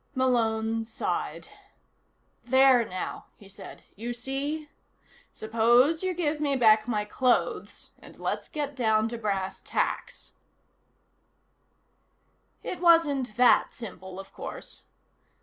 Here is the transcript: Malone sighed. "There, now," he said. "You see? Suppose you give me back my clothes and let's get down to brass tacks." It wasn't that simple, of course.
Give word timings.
Malone 0.15 0.83
sighed. 0.83 1.49
"There, 2.43 2.83
now," 2.83 3.25
he 3.37 3.47
said. 3.47 3.83
"You 3.95 4.13
see? 4.13 4.67
Suppose 5.31 6.01
you 6.01 6.15
give 6.15 6.39
me 6.39 6.55
back 6.55 6.87
my 6.87 7.05
clothes 7.05 7.91
and 7.99 8.17
let's 8.17 8.49
get 8.49 8.75
down 8.75 9.07
to 9.09 9.19
brass 9.19 9.61
tacks." 9.61 10.33
It 12.63 12.79
wasn't 12.79 13.37
that 13.37 13.75
simple, 13.75 14.19
of 14.19 14.33
course. 14.33 14.85